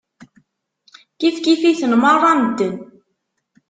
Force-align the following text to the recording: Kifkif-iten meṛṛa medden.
Kifkif-iten 1.19 1.93
meṛṛa 2.01 2.31
medden. 2.41 2.75